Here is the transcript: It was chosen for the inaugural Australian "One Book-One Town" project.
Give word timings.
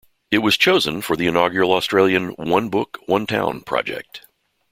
It 0.31 0.39
was 0.39 0.57
chosen 0.57 1.03
for 1.03 1.15
the 1.15 1.27
inaugural 1.27 1.73
Australian 1.73 2.29
"One 2.29 2.69
Book-One 2.69 3.27
Town" 3.27 3.61
project. 3.61 4.25